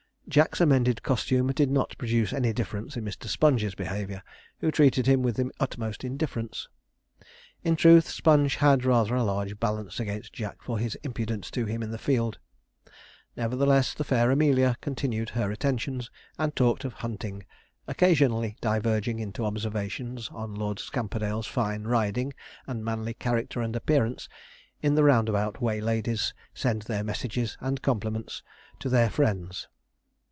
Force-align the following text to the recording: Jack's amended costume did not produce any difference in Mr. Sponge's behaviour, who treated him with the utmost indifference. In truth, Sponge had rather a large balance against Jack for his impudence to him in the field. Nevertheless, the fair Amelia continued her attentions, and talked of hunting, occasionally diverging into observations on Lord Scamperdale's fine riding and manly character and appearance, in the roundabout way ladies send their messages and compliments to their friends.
Jack's 0.29 0.61
amended 0.61 1.03
costume 1.03 1.47
did 1.51 1.69
not 1.69 1.97
produce 1.97 2.31
any 2.31 2.53
difference 2.53 2.95
in 2.95 3.03
Mr. 3.03 3.25
Sponge's 3.25 3.75
behaviour, 3.75 4.23
who 4.59 4.71
treated 4.71 5.05
him 5.05 5.21
with 5.21 5.35
the 5.35 5.51
utmost 5.59 6.05
indifference. 6.05 6.69
In 7.65 7.75
truth, 7.75 8.07
Sponge 8.07 8.55
had 8.55 8.85
rather 8.85 9.13
a 9.13 9.25
large 9.25 9.59
balance 9.59 9.99
against 9.99 10.31
Jack 10.31 10.63
for 10.63 10.79
his 10.79 10.95
impudence 11.03 11.51
to 11.51 11.65
him 11.65 11.83
in 11.83 11.91
the 11.91 11.97
field. 11.97 12.39
Nevertheless, 13.35 13.93
the 13.93 14.05
fair 14.05 14.31
Amelia 14.31 14.77
continued 14.79 15.31
her 15.31 15.51
attentions, 15.51 16.09
and 16.39 16.55
talked 16.55 16.85
of 16.85 16.93
hunting, 16.93 17.43
occasionally 17.85 18.55
diverging 18.61 19.19
into 19.19 19.43
observations 19.43 20.29
on 20.29 20.55
Lord 20.55 20.79
Scamperdale's 20.79 21.47
fine 21.47 21.83
riding 21.83 22.31
and 22.65 22.85
manly 22.85 23.15
character 23.15 23.59
and 23.59 23.75
appearance, 23.75 24.29
in 24.81 24.95
the 24.95 25.03
roundabout 25.03 25.59
way 25.61 25.81
ladies 25.81 26.33
send 26.53 26.83
their 26.83 27.03
messages 27.03 27.57
and 27.59 27.81
compliments 27.81 28.41
to 28.79 28.87
their 28.87 29.09
friends. 29.09 29.67